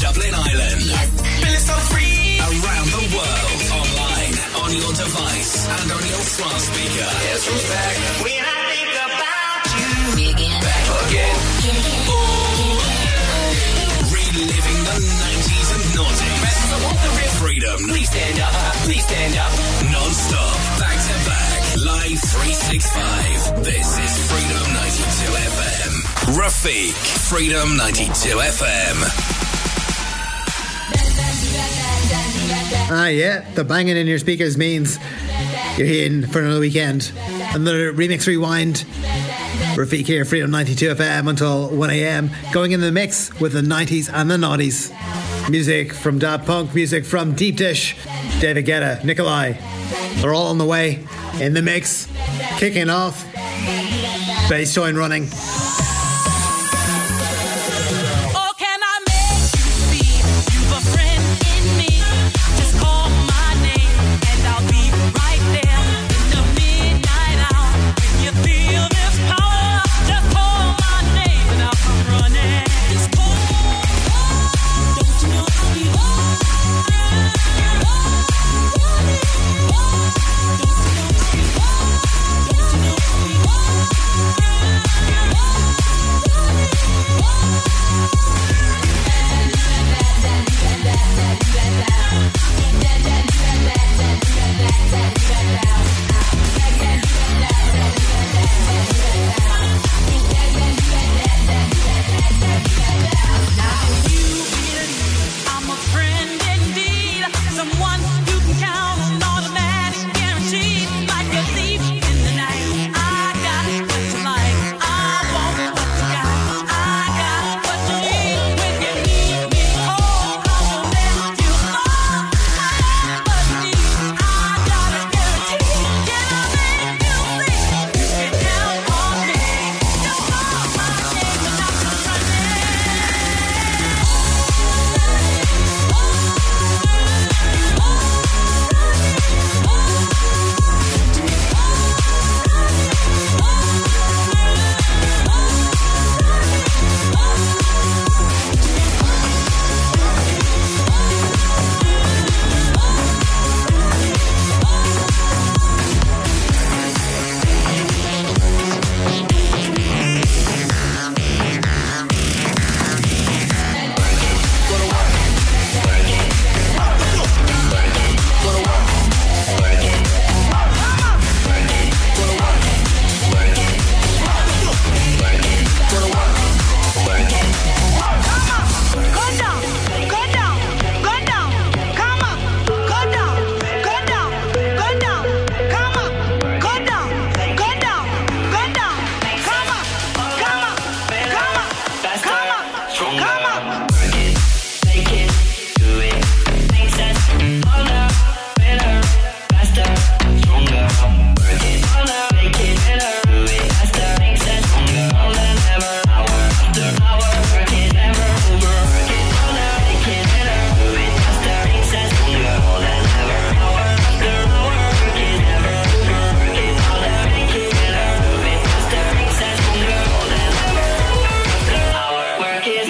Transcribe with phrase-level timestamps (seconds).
[0.00, 0.82] Dublin Ireland.
[1.44, 2.40] Feel so free.
[2.40, 3.60] Around the world.
[3.84, 4.34] Online,
[4.64, 7.08] on your device, and on your smart speaker.
[7.28, 7.96] Yes, we're back.
[8.24, 10.24] When I think about you.
[10.64, 11.36] Back again.
[14.08, 16.48] Reliving the 90s and noughties.
[17.36, 17.78] Freedom.
[17.88, 18.52] Please stand up.
[18.88, 19.52] Please stand up.
[19.92, 20.56] Non-stop.
[20.80, 21.60] Back to back.
[21.76, 23.64] Live 365.
[23.64, 25.28] This is Freedom 92
[25.60, 25.92] FM.
[26.40, 26.96] Rafiq.
[27.28, 29.49] Freedom 92 FM.
[32.72, 34.98] Ah, yeah, the banging in your speakers means
[35.76, 37.12] you're in for another weekend.
[37.52, 38.84] Another remix rewind.
[39.74, 42.52] Rafiq here, Freedom 92 FM until 1am.
[42.52, 44.90] Going in the mix with the 90s and the noughties.
[45.48, 47.96] Music from Daft Punk, music from Deep Dish,
[48.40, 49.54] David Guetta, Nikolai.
[50.20, 51.06] They're all on the way
[51.40, 52.08] in the mix.
[52.58, 53.24] Kicking off.
[54.48, 55.28] Bass join running.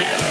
[0.00, 0.29] Do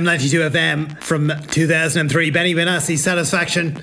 [0.00, 2.30] Freedom 92 FM from 2003.
[2.30, 3.74] Benny Benassi, Satisfaction.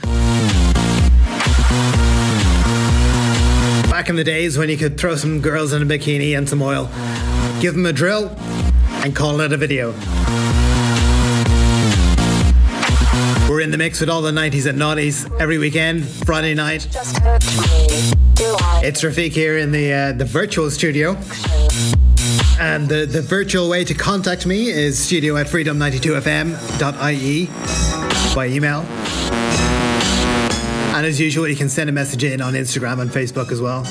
[3.92, 6.64] Back in the days when you could throw some girls in a bikini and some
[6.64, 6.86] oil,
[7.62, 8.36] give them a drill,
[9.04, 9.92] and call it a video.
[13.48, 16.88] We're in the mix with all the 90s and noughties every weekend, Friday night.
[18.84, 21.16] It's Rafiq here in the uh, the virtual studio.
[22.60, 27.46] And the, the virtual way to contact me is studio at freedom92fm.ie
[28.36, 28.80] by email.
[30.96, 33.84] And as usual, you can send a message in on Instagram and Facebook as well.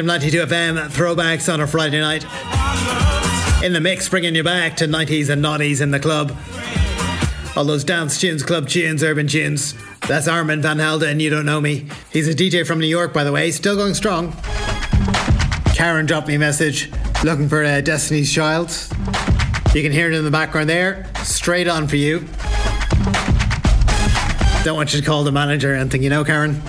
[0.00, 2.24] Freedom 92 FM throwbacks on a Friday night.
[3.62, 6.34] In the mix, bringing you back to 90s and 90s in the club.
[7.54, 9.74] All those dance tunes, club tunes, urban tunes.
[10.08, 11.86] That's Armand Van Helden, You Don't Know Me.
[12.10, 14.34] He's a DJ from New York, by the way, still going strong.
[15.74, 16.90] Karen dropped me a message
[17.22, 18.70] looking for uh, Destiny's Child.
[19.74, 21.12] You can hear it in the background there.
[21.24, 22.20] Straight on for you.
[24.64, 26.62] Don't want you to call the manager and think, you know, Karen,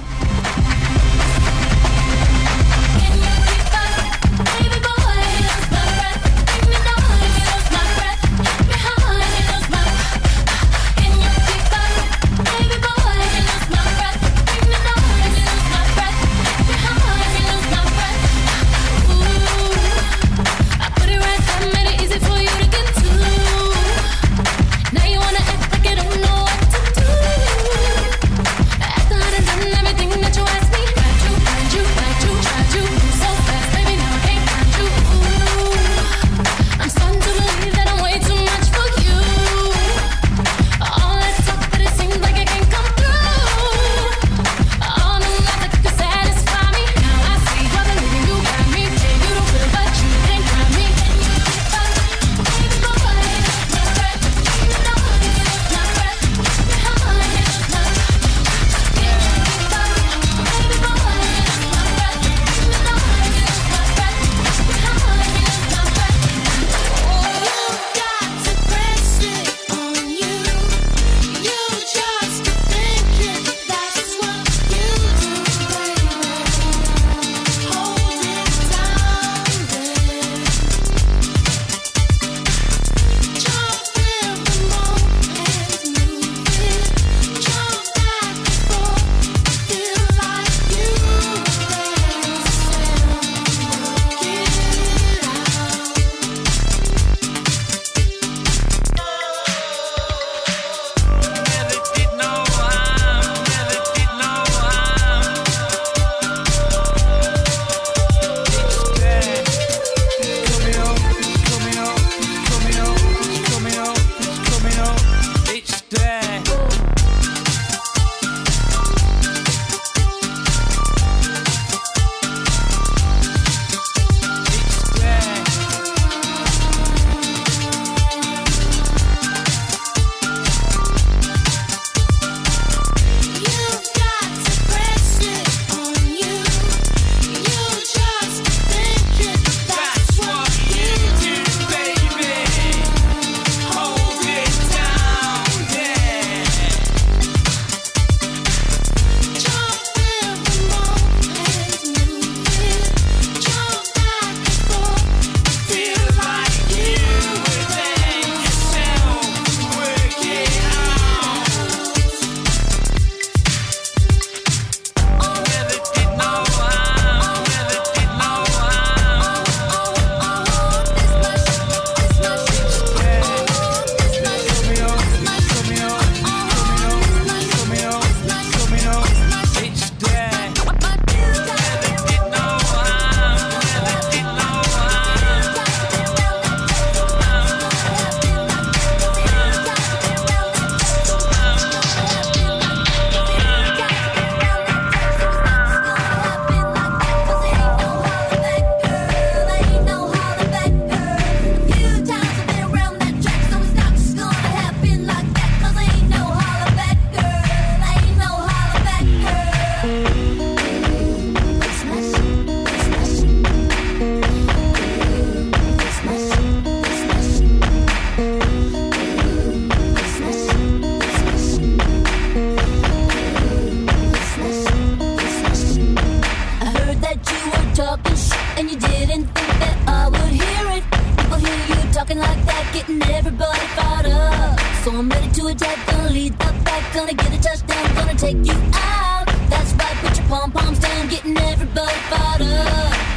[235.41, 239.25] to attack, gonna lead the back, gonna get a touchdown, gonna take you out.
[239.49, 243.10] That's right, put your pom poms down, getting everybody fired up.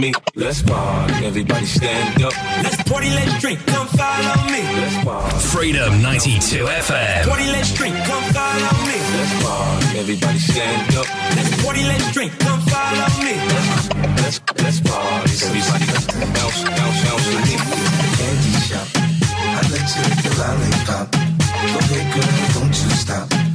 [0.00, 0.12] me.
[0.34, 1.26] Let's party.
[1.26, 2.32] Everybody stand up.
[2.64, 3.58] Let's party, let's drink.
[3.66, 4.62] Come follow me.
[4.80, 5.38] Let's party.
[5.52, 7.28] Freedom 92 FM.
[7.28, 7.94] Party, let's drink.
[8.08, 8.96] Come follow me.
[9.18, 9.98] Let's party.
[9.98, 11.06] Everybody stand up.
[11.36, 12.32] Let's party, let's drink.
[12.40, 13.34] Come follow me.
[14.22, 15.30] Let's, let's, party.
[15.46, 15.84] Everybody
[16.34, 17.56] bounce, bounce, bounce with me.
[18.16, 18.88] Candy shop.
[18.96, 21.06] I let you lollipop.
[21.12, 22.62] Go ahead, girl.
[22.62, 23.49] Don't you stop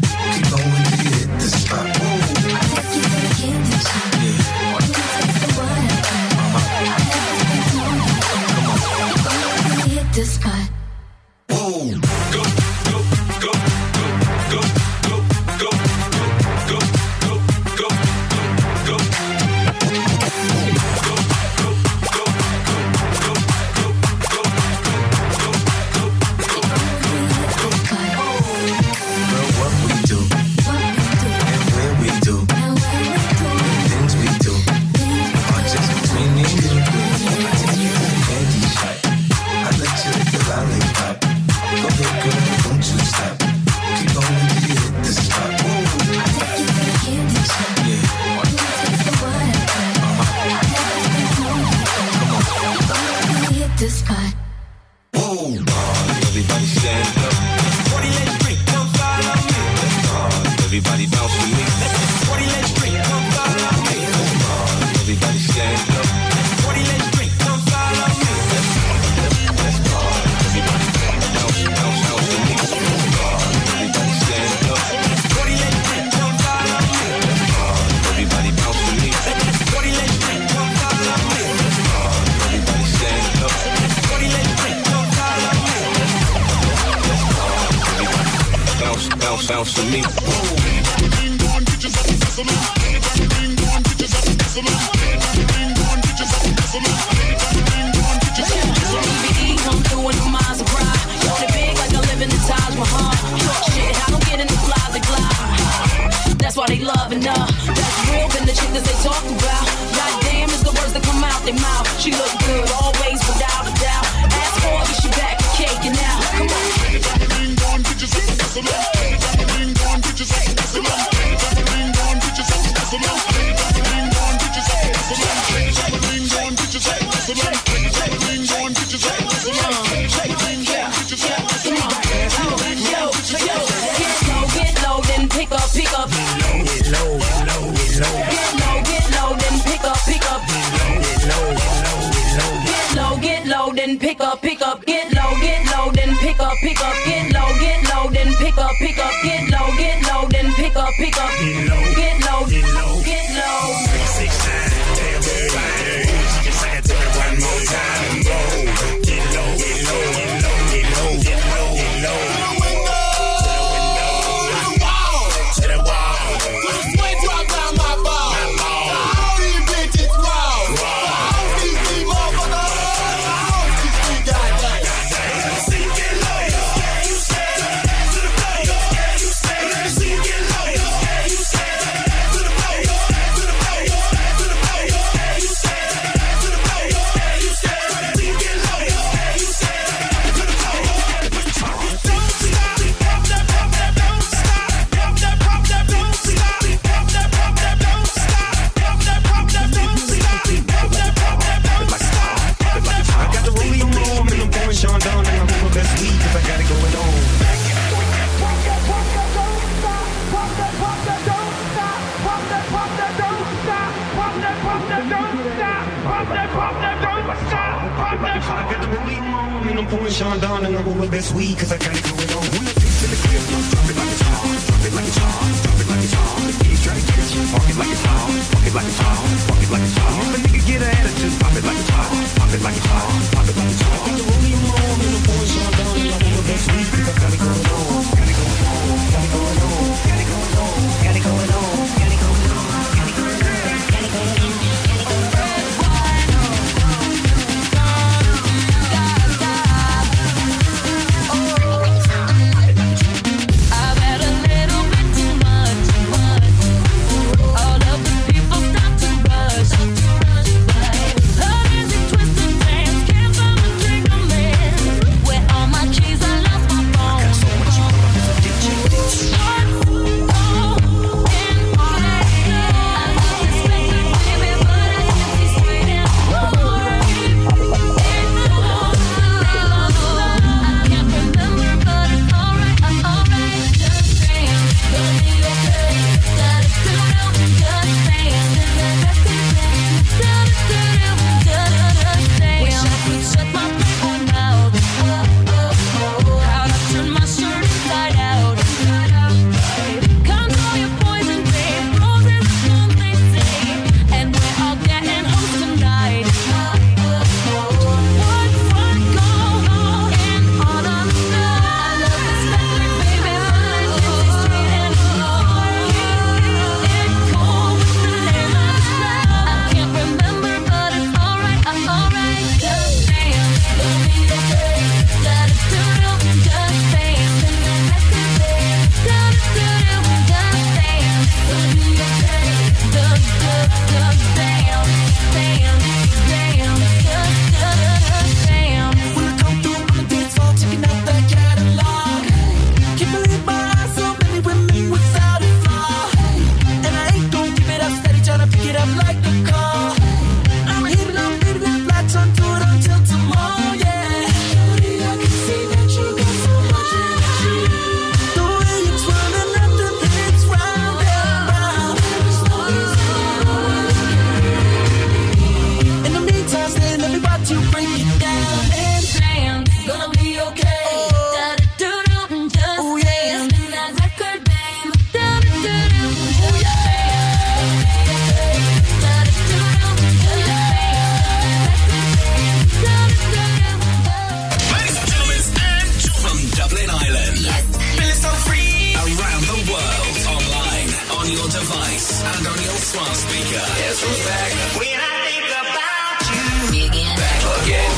[392.95, 393.59] smart speaker.
[393.59, 394.51] Guess who's back?
[394.79, 396.47] When I think about you.
[396.87, 397.11] Again.
[397.19, 397.91] Back again.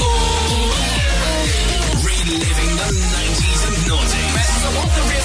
[0.00, 0.72] Ooh.
[2.00, 4.40] Reliving the 90s and noughties.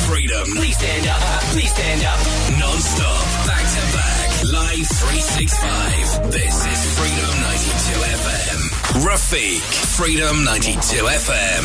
[0.08, 0.48] Freedom.
[0.56, 1.22] Please stand up.
[1.56, 2.20] Please stand up.
[2.60, 3.24] Non-stop.
[3.48, 4.28] Back to back.
[4.44, 6.32] Live 365.
[6.32, 8.60] This is Freedom 92 FM.
[9.08, 9.64] Rafiq.
[9.96, 11.64] Freedom 92 FM.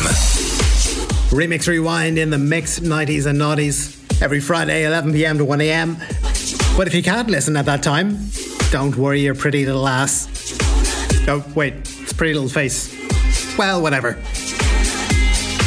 [1.31, 3.99] Remix Rewind in the mix 90s and noughties.
[4.21, 5.37] Every Friday, 11 p.m.
[5.39, 5.97] to 1 a.m.
[6.75, 8.17] But if you can't listen at that time,
[8.71, 10.57] don't worry your pretty little ass.
[11.27, 12.91] Oh, wait, it's pretty little face.
[13.57, 14.13] Well, whatever.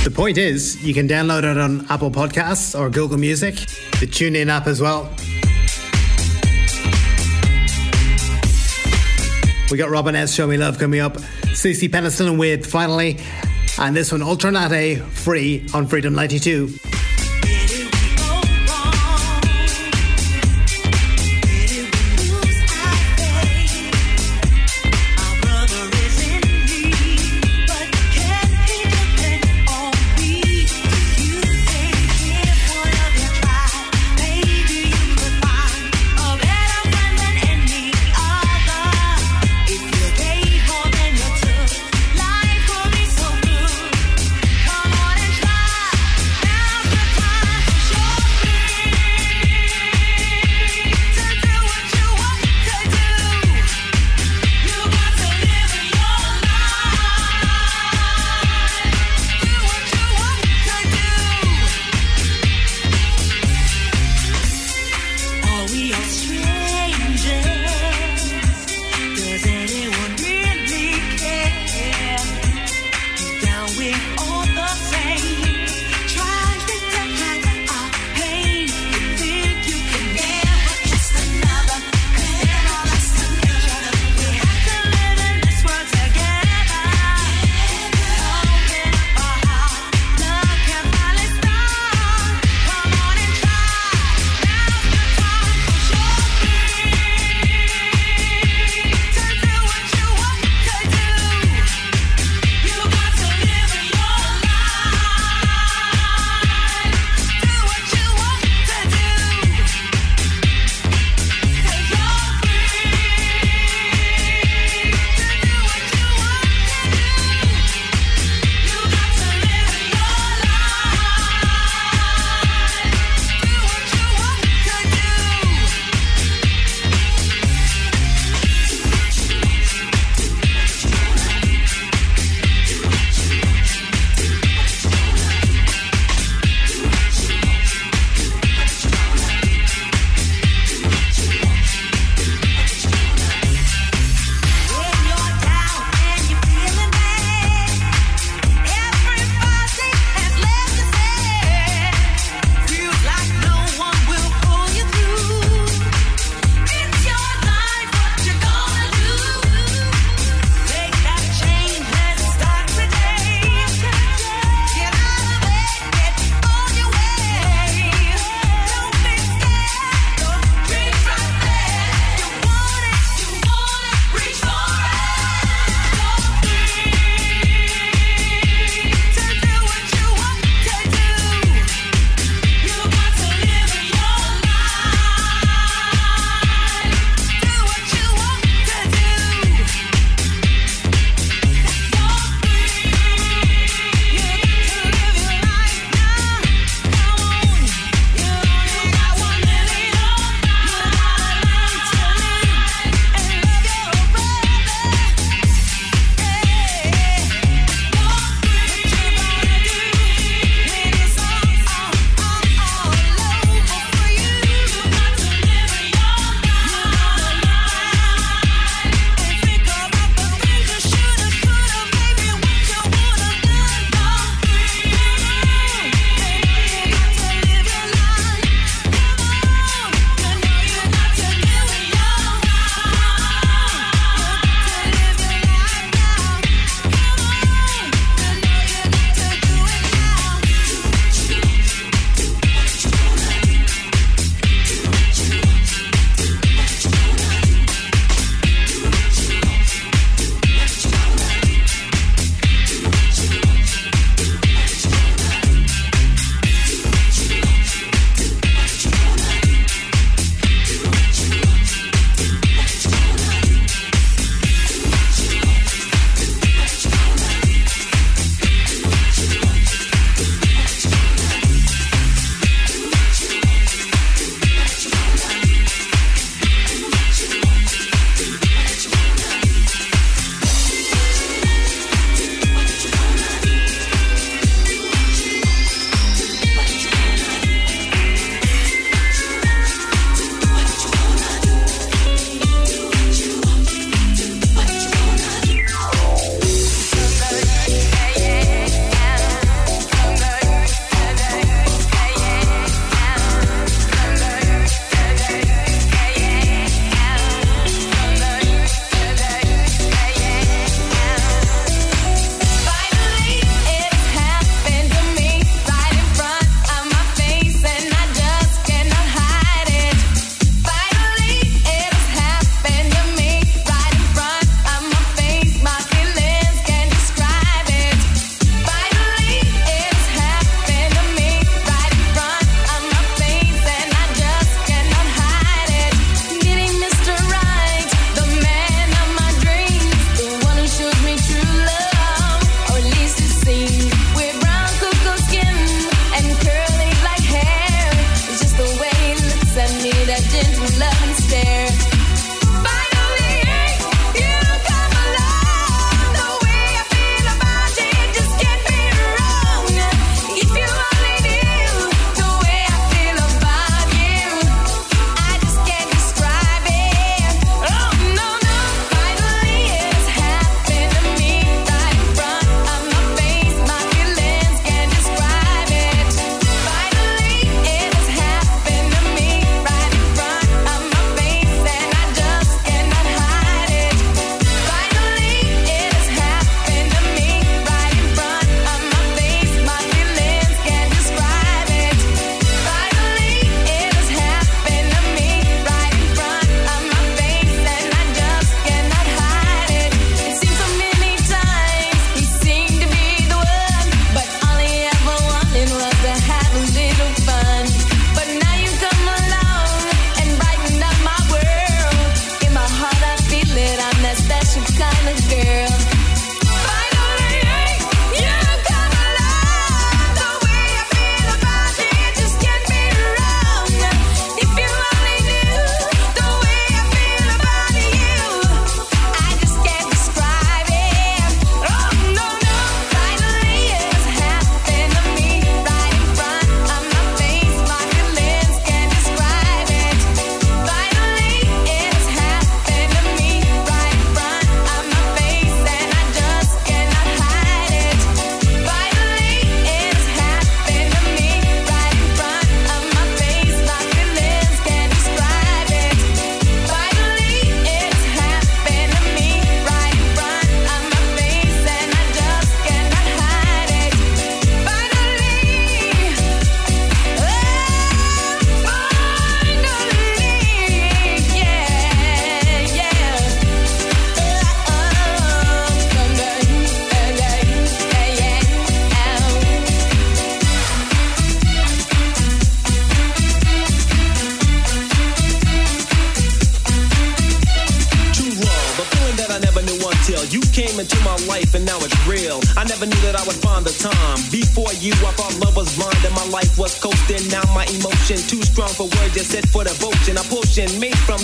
[0.02, 3.54] The point is, you can download it on Apple Podcasts or Google Music,
[4.00, 5.04] the TuneIn app as well.
[9.70, 10.34] We got Robin S.
[10.34, 11.14] Show Me Love coming up.
[11.16, 13.18] CeCe Peniston with Finally.
[13.78, 16.95] And this one, Alternate, free on Freedom 92.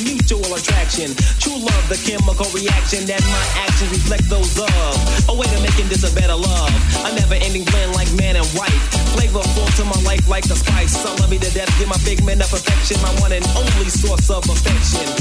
[0.00, 1.12] Mutual attraction.
[1.36, 4.92] True love, the chemical reaction that my actions reflect those of.
[5.28, 6.72] A way to making this a better love.
[7.04, 8.82] A never ending blend like man and wife.
[9.12, 10.96] Flavorful to my life like the spice.
[10.96, 12.96] So love me to death, give my figment of perfection.
[13.02, 15.11] My one and only source of affection.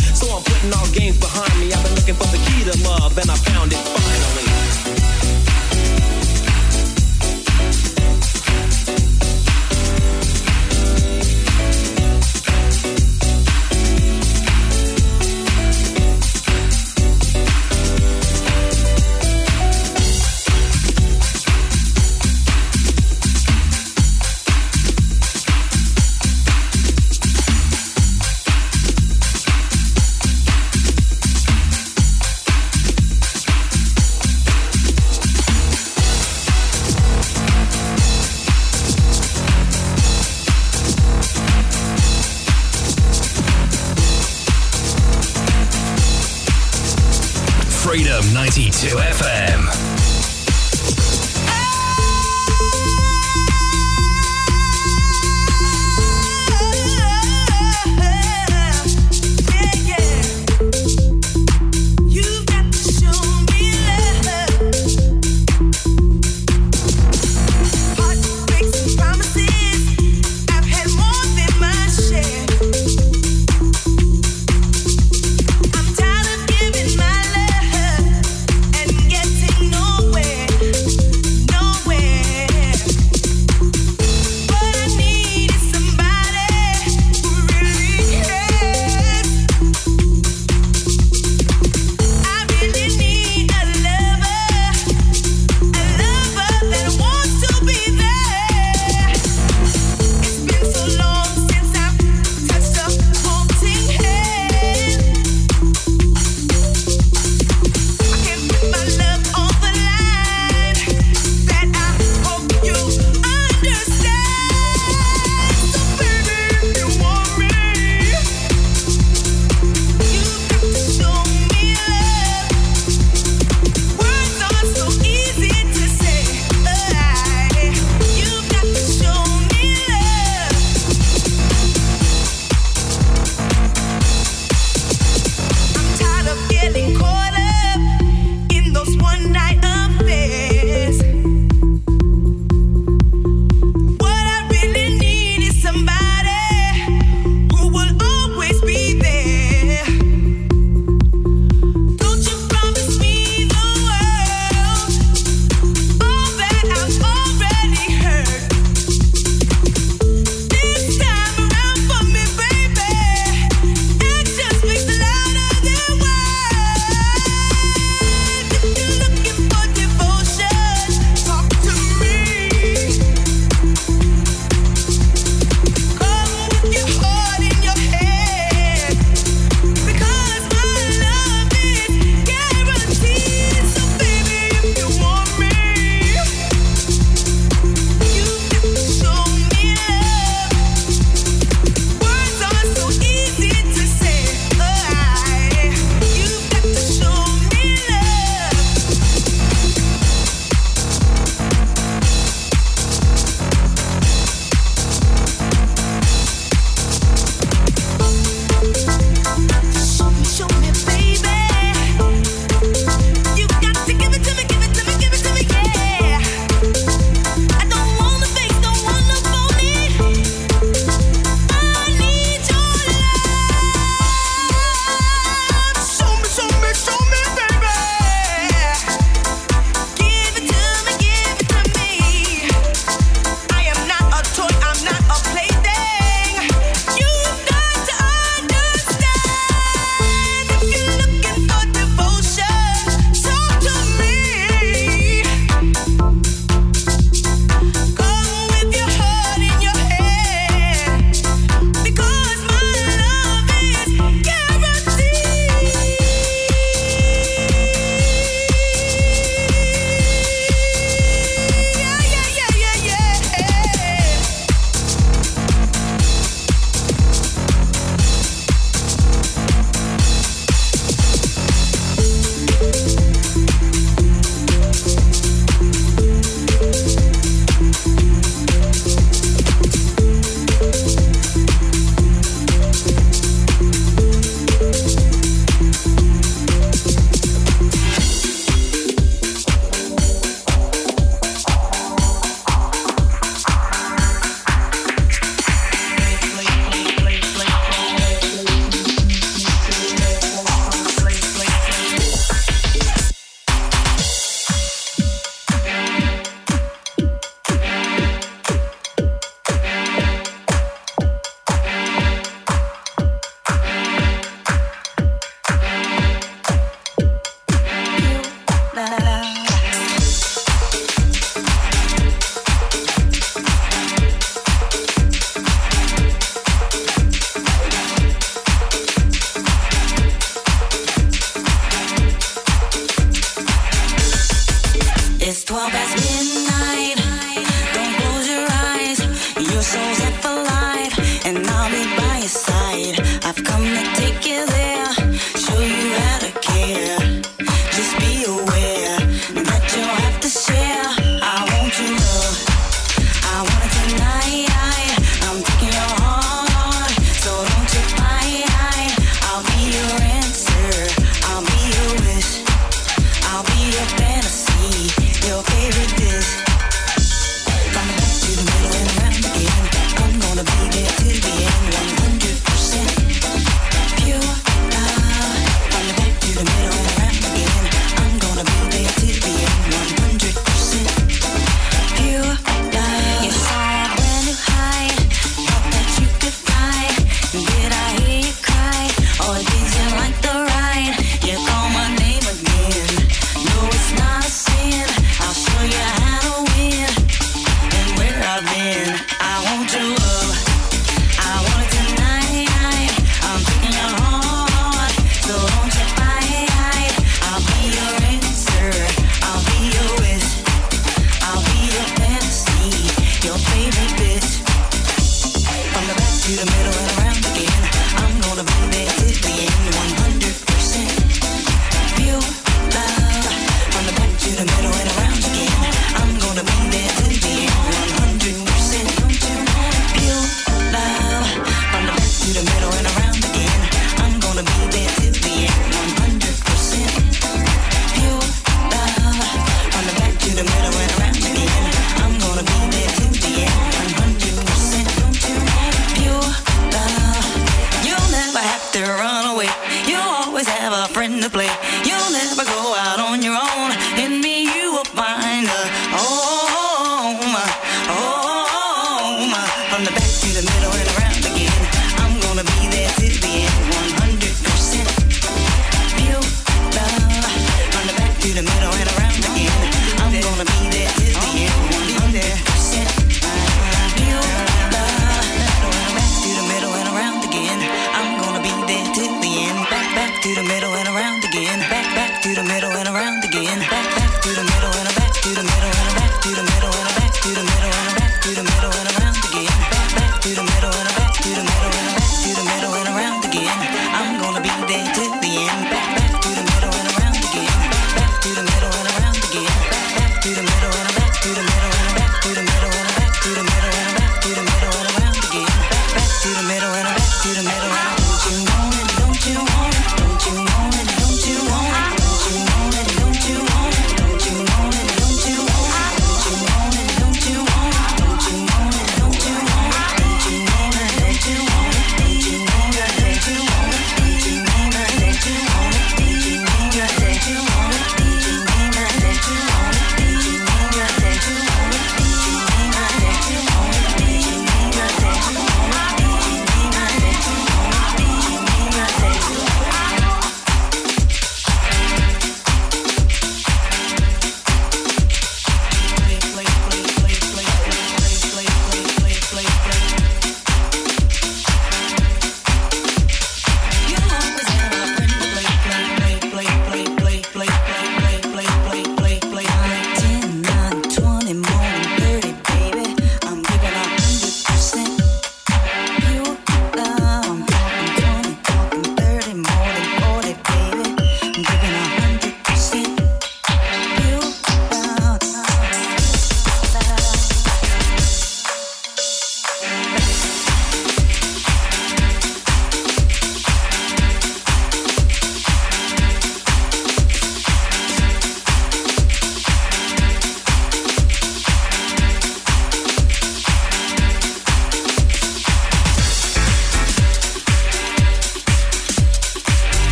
[339.82, 340.31] don't the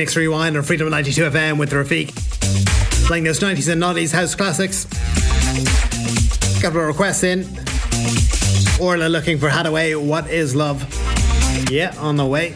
[0.00, 2.08] Mix Rewind on Freedom 92 FM with Rafiq.
[3.06, 4.86] Playing those 90s and 90s house classics.
[6.56, 7.44] A couple of requests in.
[8.80, 10.80] Orla looking for Haddaway, What is Love?
[11.70, 12.54] Yeah, on the way.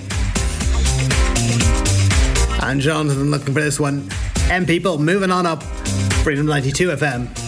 [2.62, 4.08] And Jonathan looking for this one.
[4.48, 5.62] M People moving on up.
[6.22, 7.43] Freedom 92 FM.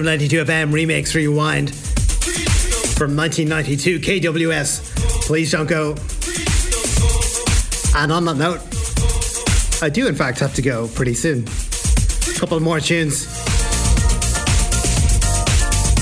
[0.00, 1.74] Freedom 92 FM Remix Rewind
[2.96, 5.26] from 1992 KWS.
[5.26, 5.90] Please don't go.
[7.94, 8.62] And on that note,
[9.82, 11.46] I do in fact have to go pretty soon.
[12.34, 13.26] A couple more tunes.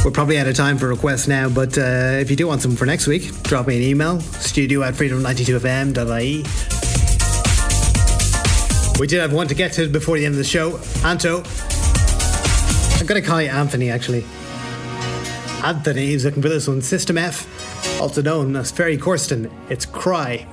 [0.04, 2.76] We're probably out of time for requests now, but uh, if you do want some
[2.76, 6.44] for next week, drop me an email studio at freedom92fm.ie.
[9.00, 10.78] We did have one to get to before the end of the show.
[11.04, 11.42] Anto.
[13.08, 14.22] Going to call you Anthony actually.
[15.64, 16.82] Anthony is looking for this one.
[16.82, 19.50] System F, also known as Ferry Corsten.
[19.70, 20.46] It's Cry.